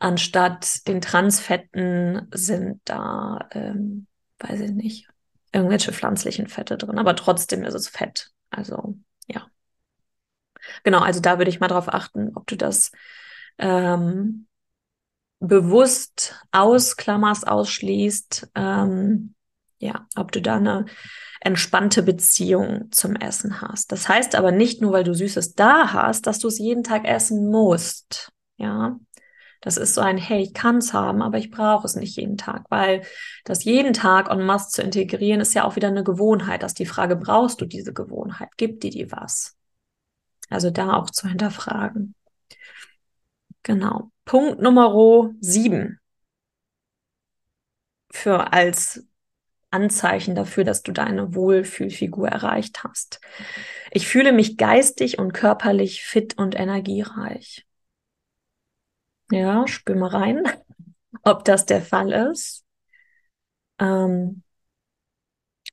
Anstatt 0.00 0.86
den 0.86 1.00
Transfetten 1.00 2.28
sind 2.32 2.80
da, 2.84 3.48
ähm, 3.50 4.06
weiß 4.38 4.60
ich 4.60 4.70
nicht, 4.70 5.08
irgendwelche 5.52 5.92
pflanzlichen 5.92 6.46
Fette 6.46 6.78
drin, 6.78 6.98
aber 6.98 7.16
trotzdem 7.16 7.64
ist 7.64 7.74
es 7.74 7.88
Fett. 7.88 8.30
Also 8.50 8.96
ja. 9.26 9.48
Genau, 10.84 11.00
also 11.00 11.20
da 11.20 11.38
würde 11.38 11.50
ich 11.50 11.58
mal 11.58 11.66
drauf 11.66 11.92
achten, 11.92 12.30
ob 12.36 12.46
du 12.46 12.56
das 12.56 12.92
ähm, 13.58 14.46
bewusst 15.40 16.44
ausklammerst, 16.52 17.48
ausschließt. 17.48 18.50
Ähm, 18.54 19.34
ja, 19.78 20.06
ob 20.14 20.30
du 20.30 20.40
da 20.40 20.56
eine 20.56 20.86
entspannte 21.40 22.02
Beziehung 22.02 22.90
zum 22.90 23.16
Essen 23.16 23.60
hast. 23.60 23.92
Das 23.92 24.08
heißt 24.08 24.34
aber 24.34 24.52
nicht 24.52 24.80
nur, 24.80 24.92
weil 24.92 25.04
du 25.04 25.14
Süßes 25.14 25.54
da 25.54 25.92
hast, 25.92 26.26
dass 26.26 26.38
du 26.38 26.48
es 26.48 26.58
jeden 26.58 26.84
Tag 26.84 27.06
essen 27.06 27.50
musst. 27.50 28.32
Ja, 28.56 28.98
das 29.60 29.76
ist 29.76 29.94
so 29.94 30.00
ein, 30.00 30.18
hey, 30.18 30.42
ich 30.42 30.54
kann 30.54 30.78
es 30.78 30.92
haben, 30.92 31.20
aber 31.22 31.38
ich 31.38 31.50
brauche 31.50 31.86
es 31.86 31.96
nicht 31.96 32.16
jeden 32.16 32.36
Tag, 32.36 32.64
weil 32.70 33.02
das 33.44 33.64
jeden 33.64 33.92
Tag 33.92 34.30
en 34.30 34.44
masse 34.44 34.70
zu 34.70 34.82
integrieren, 34.82 35.40
ist 35.40 35.54
ja 35.54 35.64
auch 35.64 35.76
wieder 35.76 35.88
eine 35.88 36.04
Gewohnheit. 36.04 36.62
Das 36.62 36.72
ist 36.72 36.78
die 36.78 36.86
Frage, 36.86 37.16
brauchst 37.16 37.60
du 37.60 37.66
diese 37.66 37.92
Gewohnheit? 37.92 38.50
Gibt 38.56 38.82
die 38.84 38.90
dir 38.90 39.10
was? 39.10 39.56
Also 40.48 40.70
da 40.70 40.94
auch 40.94 41.10
zu 41.10 41.28
hinterfragen. 41.28 42.14
Genau. 43.62 44.10
Punkt 44.24 44.60
Nummer 44.60 45.34
sieben. 45.40 46.00
Für 48.10 48.52
als 48.52 49.04
Anzeichen 49.70 50.34
dafür, 50.34 50.64
dass 50.64 50.82
du 50.82 50.92
deine 50.92 51.34
Wohlfühlfigur 51.34 52.28
erreicht 52.28 52.84
hast. 52.84 53.20
Ich 53.90 54.08
fühle 54.08 54.32
mich 54.32 54.56
geistig 54.56 55.18
und 55.18 55.32
körperlich 55.32 56.04
fit 56.04 56.38
und 56.38 56.58
energiereich. 56.58 57.66
Ja, 59.30 59.66
spür 59.66 59.96
mal 59.96 60.08
rein, 60.08 60.42
ob 61.22 61.44
das 61.44 61.66
der 61.66 61.82
Fall 61.82 62.12
ist. 62.12 62.64
Ähm, 63.78 64.42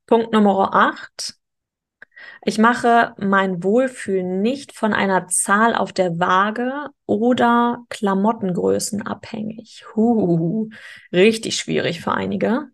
Punkt 0.06 0.34
Nummer 0.34 0.74
8. 0.74 1.36
Ich 2.44 2.58
mache 2.58 3.16
mein 3.18 3.64
Wohlfühlen 3.64 4.42
nicht 4.42 4.74
von 4.74 4.94
einer 4.94 5.28
Zahl 5.28 5.76
auf 5.76 5.94
der 5.94 6.20
Waage 6.20 6.90
oder 7.06 7.84
Klamottengrößen 7.90 9.02
abhängig. 9.02 9.86
Huh, 9.96 10.70
richtig 11.12 11.58
schwierig 11.58 12.02
für 12.02 12.12
einige. 12.12 12.70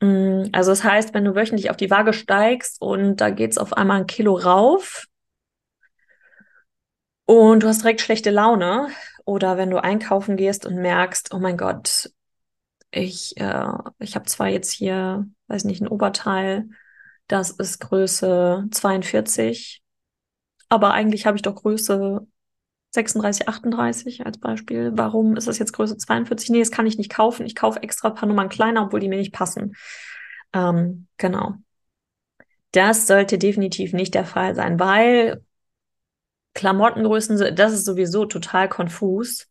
Mm, 0.00 0.44
also 0.52 0.70
das 0.70 0.84
heißt, 0.84 1.14
wenn 1.14 1.24
du 1.24 1.34
wöchentlich 1.34 1.70
auf 1.70 1.76
die 1.76 1.90
Waage 1.90 2.12
steigst 2.12 2.80
und 2.80 3.20
da 3.20 3.30
geht 3.30 3.52
es 3.52 3.58
auf 3.58 3.72
einmal 3.72 4.00
ein 4.00 4.06
Kilo 4.06 4.34
rauf 4.34 5.06
und 7.24 7.62
du 7.62 7.68
hast 7.68 7.82
direkt 7.82 8.00
schlechte 8.00 8.30
Laune, 8.30 8.88
oder 9.26 9.58
wenn 9.58 9.70
du 9.70 9.82
einkaufen 9.82 10.36
gehst 10.36 10.64
und 10.64 10.76
merkst, 10.76 11.34
oh 11.34 11.38
mein 11.38 11.58
Gott, 11.58 12.10
ich, 12.92 13.36
äh, 13.38 13.72
ich 13.98 14.14
habe 14.14 14.24
zwar 14.26 14.48
jetzt 14.48 14.70
hier, 14.70 15.28
weiß 15.48 15.64
nicht, 15.64 15.82
ein 15.82 15.88
Oberteil, 15.88 16.68
das 17.26 17.50
ist 17.50 17.80
Größe 17.80 18.66
42, 18.70 19.82
aber 20.68 20.92
eigentlich 20.92 21.26
habe 21.26 21.36
ich 21.36 21.42
doch 21.42 21.56
Größe 21.56 22.26
36, 22.96 23.48
38 23.48 24.26
als 24.26 24.38
Beispiel. 24.38 24.90
Warum 24.94 25.36
ist 25.36 25.46
das 25.46 25.58
jetzt 25.58 25.72
Größe 25.72 25.96
42? 25.96 26.50
Nee, 26.50 26.58
das 26.58 26.72
kann 26.72 26.86
ich 26.86 26.98
nicht 26.98 27.12
kaufen. 27.12 27.46
Ich 27.46 27.54
kaufe 27.54 27.82
extra 27.82 28.08
ein 28.08 28.14
paar 28.14 28.28
Nummern 28.28 28.48
kleiner, 28.48 28.82
obwohl 28.82 29.00
die 29.00 29.08
mir 29.08 29.18
nicht 29.18 29.32
passen. 29.32 29.76
Ähm, 30.52 31.06
genau. 31.16 31.54
Das 32.72 33.06
sollte 33.06 33.38
definitiv 33.38 33.92
nicht 33.92 34.14
der 34.14 34.24
Fall 34.24 34.54
sein, 34.54 34.80
weil 34.80 35.42
Klamottengrößen, 36.54 37.54
das 37.54 37.72
ist 37.72 37.84
sowieso 37.84 38.24
total 38.24 38.68
konfus. 38.68 39.48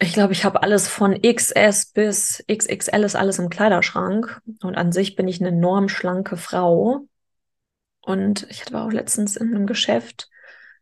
Ich 0.00 0.12
glaube, 0.12 0.32
ich 0.32 0.44
habe 0.44 0.62
alles 0.62 0.88
von 0.88 1.20
XS 1.22 1.86
bis 1.92 2.44
XXL 2.50 3.04
ist 3.04 3.14
alles 3.14 3.38
im 3.38 3.48
Kleiderschrank. 3.48 4.40
Und 4.62 4.74
an 4.76 4.90
sich 4.90 5.14
bin 5.14 5.28
ich 5.28 5.40
eine 5.40 5.50
enorm 5.50 5.88
schlanke 5.88 6.36
Frau. 6.36 7.06
Und 8.00 8.46
ich 8.50 8.62
hatte 8.62 8.80
auch 8.80 8.90
letztens 8.90 9.36
in 9.36 9.54
einem 9.54 9.66
Geschäft, 9.66 10.28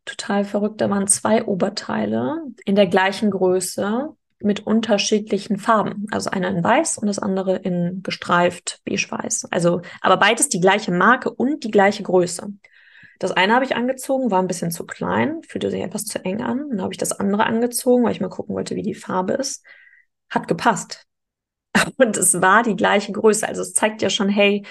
total 0.04 0.44
verrückt. 0.44 0.80
Da 0.80 0.90
waren 0.90 1.06
zwei 1.06 1.44
Oberteile 1.44 2.42
in 2.64 2.74
der 2.74 2.86
gleichen 2.86 3.30
Größe 3.30 4.08
mit 4.42 4.66
unterschiedlichen 4.66 5.58
Farben. 5.58 6.06
Also 6.10 6.30
einer 6.30 6.48
in 6.48 6.64
weiß 6.64 6.98
und 6.98 7.06
das 7.06 7.18
andere 7.18 7.56
in 7.56 8.02
gestreift 8.02 8.80
beige-weiß. 8.84 9.48
Also, 9.50 9.82
aber 10.00 10.16
beides 10.16 10.48
die 10.48 10.60
gleiche 10.60 10.92
Marke 10.92 11.30
und 11.30 11.64
die 11.64 11.70
gleiche 11.70 12.02
Größe. 12.02 12.52
Das 13.18 13.32
eine 13.32 13.54
habe 13.54 13.66
ich 13.66 13.76
angezogen, 13.76 14.30
war 14.30 14.40
ein 14.40 14.46
bisschen 14.48 14.70
zu 14.70 14.86
klein, 14.86 15.42
fühlte 15.46 15.70
sich 15.70 15.82
etwas 15.82 16.06
zu 16.06 16.24
eng 16.24 16.40
an. 16.42 16.70
Dann 16.70 16.82
habe 16.82 16.94
ich 16.94 16.98
das 16.98 17.12
andere 17.12 17.44
angezogen, 17.44 18.04
weil 18.04 18.12
ich 18.12 18.20
mal 18.20 18.30
gucken 18.30 18.54
wollte, 18.54 18.76
wie 18.76 18.82
die 18.82 18.94
Farbe 18.94 19.34
ist. 19.34 19.62
Hat 20.30 20.48
gepasst. 20.48 21.06
Und 21.98 22.16
es 22.16 22.40
war 22.40 22.62
die 22.62 22.76
gleiche 22.76 23.12
Größe. 23.12 23.46
Also 23.46 23.60
es 23.60 23.74
zeigt 23.74 24.00
ja 24.00 24.08
schon, 24.08 24.30
hey, 24.30 24.64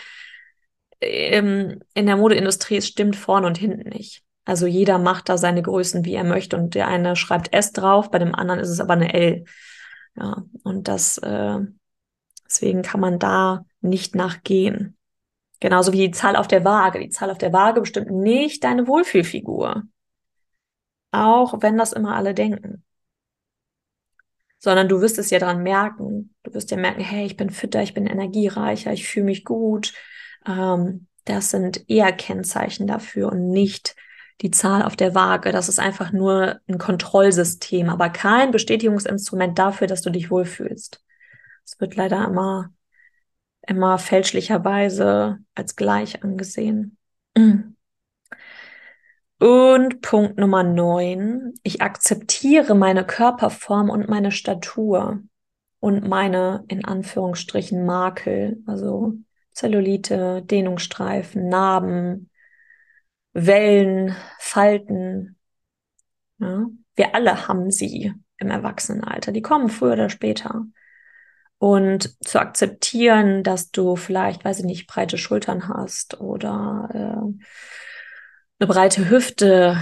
ähm, 0.99 1.79
in 1.93 2.07
der 2.07 2.17
Modeindustrie, 2.17 2.77
es 2.77 2.87
stimmt 2.87 3.15
vorne 3.15 3.47
und 3.47 3.57
hinten 3.57 3.89
nicht. 3.89 4.23
Also 4.49 4.65
jeder 4.65 4.97
macht 4.97 5.29
da 5.29 5.37
seine 5.37 5.61
Größen, 5.61 6.05
wie 6.05 6.15
er 6.15 6.23
möchte. 6.23 6.57
Und 6.57 6.73
der 6.73 6.87
eine 6.87 7.15
schreibt 7.15 7.53
S 7.53 7.71
drauf, 7.71 8.09
bei 8.09 8.17
dem 8.17 8.33
anderen 8.33 8.59
ist 8.59 8.69
es 8.69 8.79
aber 8.79 8.93
eine 8.93 9.13
L. 9.13 9.43
Ja, 10.15 10.43
und 10.63 10.87
das, 10.87 11.19
äh, 11.19 11.59
deswegen 12.47 12.81
kann 12.81 12.99
man 12.99 13.19
da 13.19 13.63
nicht 13.81 14.15
nachgehen. 14.15 14.97
Genauso 15.59 15.93
wie 15.93 16.07
die 16.07 16.11
Zahl 16.11 16.35
auf 16.35 16.47
der 16.47 16.65
Waage. 16.65 16.97
Die 16.97 17.11
Zahl 17.11 17.29
auf 17.29 17.37
der 17.37 17.53
Waage 17.53 17.81
bestimmt 17.81 18.09
nicht 18.09 18.63
deine 18.63 18.87
Wohlfühlfigur. 18.87 19.83
Auch 21.11 21.61
wenn 21.61 21.77
das 21.77 21.93
immer 21.93 22.15
alle 22.15 22.33
denken. 22.33 22.83
Sondern 24.57 24.89
du 24.89 24.99
wirst 24.99 25.19
es 25.19 25.29
ja 25.29 25.37
dran 25.37 25.61
merken. 25.61 26.33
Du 26.41 26.55
wirst 26.55 26.71
ja 26.71 26.77
merken, 26.77 27.01
hey, 27.01 27.23
ich 27.23 27.37
bin 27.37 27.51
fitter, 27.51 27.83
ich 27.83 27.93
bin 27.93 28.07
energiereicher, 28.07 28.93
ich 28.93 29.07
fühle 29.07 29.25
mich 29.27 29.45
gut. 29.45 29.93
Ähm, 30.47 31.05
das 31.25 31.51
sind 31.51 31.87
eher 31.87 32.11
Kennzeichen 32.11 32.87
dafür 32.87 33.31
und 33.31 33.51
nicht 33.51 33.95
die 34.41 34.51
Zahl 34.51 34.83
auf 34.83 34.95
der 34.95 35.15
Waage. 35.15 35.51
Das 35.51 35.69
ist 35.69 35.79
einfach 35.79 36.11
nur 36.11 36.59
ein 36.67 36.77
Kontrollsystem, 36.77 37.89
aber 37.89 38.09
kein 38.09 38.51
Bestätigungsinstrument 38.51 39.57
dafür, 39.59 39.87
dass 39.87 40.01
du 40.01 40.09
dich 40.09 40.31
wohlfühlst. 40.31 41.03
Es 41.65 41.79
wird 41.79 41.95
leider 41.95 42.25
immer 42.25 42.71
immer 43.69 43.97
fälschlicherweise 43.97 45.39
als 45.55 45.75
gleich 45.75 46.23
angesehen. 46.23 46.97
Und 49.39 50.01
Punkt 50.01 50.37
Nummer 50.37 50.63
neun. 50.63 51.53
Ich 51.63 51.81
akzeptiere 51.81 52.75
meine 52.75 53.05
Körperform 53.05 53.89
und 53.89 54.09
meine 54.09 54.31
Statur 54.31 55.21
und 55.79 56.07
meine 56.07 56.65
in 56.67 56.83
Anführungsstrichen 56.83 57.85
Makel, 57.85 58.61
also 58.65 59.13
Zellulite, 59.51 60.41
Dehnungsstreifen, 60.41 61.47
Narben, 61.47 62.29
Wellen, 63.45 64.15
Falten. 64.39 65.37
Ja, 66.39 66.67
wir 66.95 67.15
alle 67.15 67.47
haben 67.47 67.71
sie 67.71 68.13
im 68.37 68.49
Erwachsenenalter. 68.49 69.31
Die 69.31 69.41
kommen 69.41 69.69
früher 69.69 69.93
oder 69.93 70.09
später 70.09 70.65
und 71.59 72.17
zu 72.25 72.39
akzeptieren, 72.39 73.43
dass 73.43 73.71
du 73.71 73.95
vielleicht, 73.95 74.45
weiß 74.45 74.59
ich 74.59 74.65
nicht, 74.65 74.87
breite 74.87 75.17
Schultern 75.17 75.67
hast 75.67 76.19
oder 76.21 76.89
äh, 76.93 77.45
eine 78.59 78.67
breite 78.67 79.09
Hüfte 79.09 79.77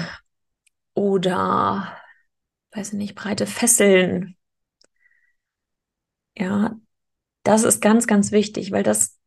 oder, 0.95 1.95
weiß 2.71 2.89
ich 2.93 2.97
nicht, 2.97 3.15
breite 3.15 3.45
Fesseln. 3.45 4.35
Ja, 6.35 6.75
das 7.43 7.63
ist 7.63 7.81
ganz, 7.81 8.07
ganz 8.07 8.31
wichtig, 8.31 8.71
weil 8.71 8.83
das 8.83 9.19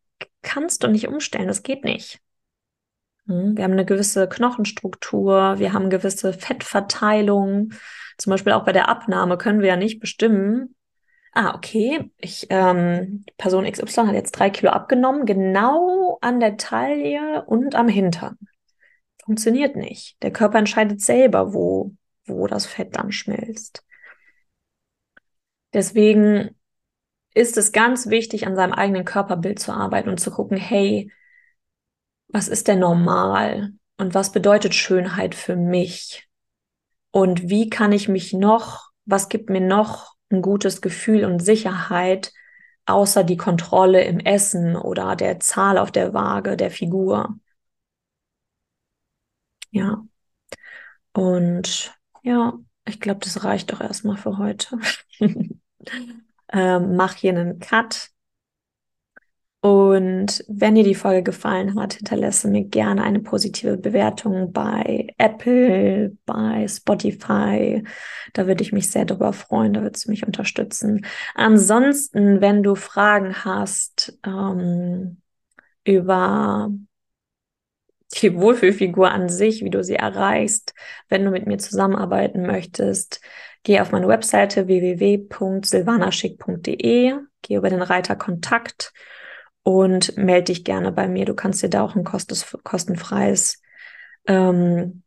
kannst 0.43 0.83
du 0.83 0.89
nicht 0.89 1.09
umstellen, 1.09 1.49
das 1.49 1.63
geht 1.63 1.85
nicht. 1.85 2.21
Hm, 3.31 3.57
wir 3.57 3.63
haben 3.65 3.73
eine 3.73 3.85
gewisse 3.85 4.29
Knochenstruktur, 4.29 5.59
wir 5.59 5.73
haben 5.73 5.89
gewisse 5.89 6.33
Fettverteilung. 6.33 7.73
Zum 8.19 8.31
Beispiel 8.31 8.53
auch 8.53 8.65
bei 8.65 8.73
der 8.73 8.89
Abnahme 8.89 9.39
können 9.39 9.61
wir 9.61 9.69
ja 9.69 9.77
nicht 9.77 10.01
bestimmen, 10.01 10.75
ah, 11.33 11.55
okay, 11.55 12.11
ich, 12.19 12.49
ähm, 12.51 13.25
Person 13.39 13.71
XY 13.71 14.07
hat 14.09 14.15
jetzt 14.15 14.33
drei 14.33 14.51
Kilo 14.51 14.73
abgenommen, 14.73 15.27
genau 15.27 16.19
an 16.21 16.41
der 16.41 16.57
Taille 16.57 17.45
und 17.47 17.77
am 17.77 17.89
Hintern. 17.89 18.37
Funktioniert 19.25 19.77
nicht. 19.77 20.21
Der 20.25 20.33
Körper 20.33 20.59
entscheidet 20.59 21.01
selber, 21.01 21.55
wo, 21.55 21.93
wo 22.27 22.49
das 22.49 22.67
Fett 22.67 22.97
dann 22.97 23.13
schmilzt. 23.13 23.85
Deswegen 25.73 26.57
ist 27.33 27.57
es 27.57 27.71
ganz 27.71 28.09
wichtig, 28.09 28.49
an 28.49 28.57
seinem 28.57 28.73
eigenen 28.73 29.05
Körperbild 29.05 29.61
zu 29.61 29.73
arbeiten 29.73 30.09
und 30.09 30.19
zu 30.19 30.33
gucken, 30.33 30.57
hey, 30.57 31.13
was 32.33 32.49
ist 32.49 32.69
denn 32.69 32.81
normal? 32.81 33.73
Und 33.99 34.15
was 34.15 34.33
bedeutet 34.33 34.75
Schönheit 34.75 35.35
für 35.35 35.57
mich? 35.57 36.29
Und 37.11 37.49
wie 37.49 37.69
kann 37.69 37.93
ich 37.93 38.09
mich 38.09 38.33
noch, 38.33 38.91
was 39.05 39.29
gibt 39.29 39.51
mir 39.51 39.61
noch 39.61 40.15
ein 40.31 40.43
gutes 40.43 40.81
Gefühl 40.81 41.25
und 41.25 41.41
Sicherheit, 41.41 42.33
außer 42.87 43.25
die 43.25 43.37
Kontrolle 43.37 44.05
im 44.05 44.21
Essen 44.21 44.77
oder 44.77 45.17
der 45.17 45.41
Zahl 45.41 45.79
auf 45.79 45.91
der 45.91 46.15
Waage 46.15 46.57
der 46.57 46.71
Figur. 46.71 47.39
Ja. 49.71 50.05
Und 51.13 51.95
ja, 52.23 52.59
ich 52.87 53.01
glaube, 53.01 53.21
das 53.21 53.45
reicht 53.45 53.73
doch 53.73 53.81
erstmal 53.81 54.17
für 54.17 54.39
heute. 54.39 54.79
ähm, 56.53 56.97
mach 56.97 57.15
hier 57.15 57.31
einen 57.33 57.59
Cut. 57.61 58.11
Und 59.63 60.43
wenn 60.49 60.75
dir 60.75 60.85
die 60.85 60.95
Folge 60.95 61.23
gefallen 61.23 61.79
hat, 61.79 61.93
hinterlasse 61.93 62.49
mir 62.49 62.65
gerne 62.65 63.03
eine 63.03 63.21
positive 63.21 63.77
Bewertung 63.77 64.53
bei 64.53 65.09
Apple, 65.19 66.17
bei 66.25 66.67
Spotify. 66.67 67.85
Da 68.33 68.47
würde 68.47 68.63
ich 68.63 68.73
mich 68.73 68.91
sehr 68.91 69.05
darüber 69.05 69.35
freuen, 69.35 69.75
da 69.75 69.83
würdest 69.83 70.07
du 70.07 70.11
mich 70.11 70.27
unterstützen. 70.27 71.05
Ansonsten, 71.35 72.41
wenn 72.41 72.63
du 72.63 72.75
Fragen 72.75 73.45
hast 73.45 74.19
ähm, 74.25 75.21
über 75.85 76.71
die 78.23 78.35
Wohlfühlfigur 78.35 79.11
an 79.11 79.29
sich, 79.29 79.63
wie 79.63 79.71
du 79.71 79.85
sie 79.85 79.97
erreichst, 79.97 80.73
wenn 81.11 81.23
du 81.23 81.31
mit 81.31 81.47
mir 81.47 81.59
zusammenarbeiten 81.59 82.47
möchtest, 82.47 83.21
geh 83.63 83.79
auf 83.81 83.93
meine 83.93 84.09
Webseite 84.09 84.69
www.silvanaschick.de, 84.69 87.13
geh 87.43 87.57
über 87.57 87.69
den 87.69 87.83
Reiter 87.83 88.17
Kontakt 88.17 88.95
und 89.79 90.17
melde 90.17 90.45
dich 90.45 90.65
gerne 90.65 90.93
bei 90.93 91.09
mir. 91.09 91.25
Du 91.25 91.35
kannst 91.35 91.63
dir 91.63 91.71
da 91.71 91.83
auch 91.83 91.95
ein 91.97 92.05
kostenfreies, 92.05 93.63
ähm, 94.27 95.03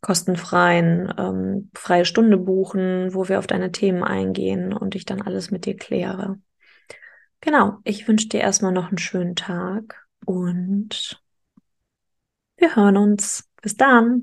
kostenfreien 0.00 1.12
ähm, 1.16 1.70
freie 1.74 2.04
Stunde 2.04 2.36
buchen, 2.36 3.14
wo 3.14 3.28
wir 3.28 3.38
auf 3.38 3.46
deine 3.46 3.72
Themen 3.72 4.02
eingehen 4.02 4.72
und 4.72 4.94
ich 4.94 5.04
dann 5.04 5.22
alles 5.22 5.50
mit 5.50 5.64
dir 5.64 5.76
kläre. 5.76 6.38
Genau, 7.40 7.78
ich 7.84 8.06
wünsche 8.06 8.28
dir 8.28 8.40
erstmal 8.40 8.72
noch 8.72 8.88
einen 8.88 8.98
schönen 8.98 9.34
Tag 9.36 10.06
und 10.24 11.20
wir 12.56 12.76
hören 12.76 12.96
uns. 12.96 13.48
Bis 13.60 13.76
dann. 13.76 14.10